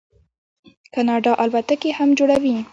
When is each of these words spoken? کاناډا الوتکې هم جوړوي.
کاناډا 0.93 1.31
الوتکې 1.43 1.91
هم 1.97 2.09
جوړوي. 2.17 2.55